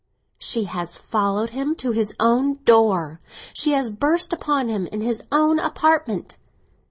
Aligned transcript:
"She 0.39 0.63
has 0.63 0.97
followed 0.97 1.51
him 1.51 1.75
to 1.75 1.91
his 1.91 2.11
own 2.19 2.55
door—she 2.65 3.73
has 3.73 3.91
burst 3.91 4.33
upon 4.33 4.67
him 4.67 4.87
in 4.87 5.01
his 5.01 5.21
own 5.31 5.59
apartment!" 5.59 6.37